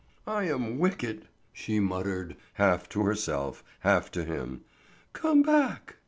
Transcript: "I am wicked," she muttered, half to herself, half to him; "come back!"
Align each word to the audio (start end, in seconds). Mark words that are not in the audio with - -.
"I 0.25 0.45
am 0.45 0.79
wicked," 0.79 1.27
she 1.53 1.79
muttered, 1.79 2.35
half 2.53 2.89
to 2.89 3.03
herself, 3.03 3.63
half 3.81 4.09
to 4.13 4.25
him; 4.25 4.61
"come 5.13 5.43
back!" 5.43 5.97